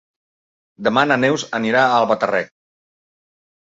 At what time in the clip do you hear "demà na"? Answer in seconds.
0.87-1.19